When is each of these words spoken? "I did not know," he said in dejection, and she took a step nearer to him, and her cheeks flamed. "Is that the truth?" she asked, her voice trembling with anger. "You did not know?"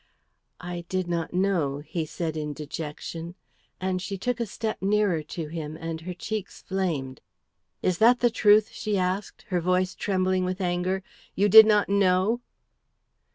"I 0.59 0.83
did 0.89 1.07
not 1.07 1.31
know," 1.31 1.77
he 1.85 2.07
said 2.07 2.35
in 2.35 2.53
dejection, 2.53 3.35
and 3.79 4.01
she 4.01 4.17
took 4.17 4.39
a 4.39 4.47
step 4.47 4.81
nearer 4.81 5.21
to 5.21 5.47
him, 5.47 5.77
and 5.77 6.01
her 6.01 6.15
cheeks 6.15 6.59
flamed. 6.63 7.21
"Is 7.83 7.99
that 7.99 8.19
the 8.19 8.31
truth?" 8.31 8.69
she 8.71 8.97
asked, 8.97 9.43
her 9.49 9.61
voice 9.61 9.93
trembling 9.93 10.43
with 10.43 10.59
anger. 10.59 11.03
"You 11.35 11.49
did 11.49 11.67
not 11.67 11.87
know?" 11.87 12.41